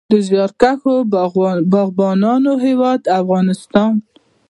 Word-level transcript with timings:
د 0.11 0.13
زیارکښو 0.27 0.95
باغبانانو 1.73 2.51
هیواد 2.65 3.01
افغانستان. 3.19 3.91